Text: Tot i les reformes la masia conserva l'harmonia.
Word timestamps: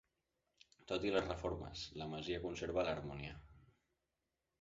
Tot 0.91 1.03
i 1.07 1.11
les 1.15 1.27
reformes 1.31 1.83
la 2.03 2.07
masia 2.13 2.39
conserva 2.47 2.87
l'harmonia. 2.89 3.37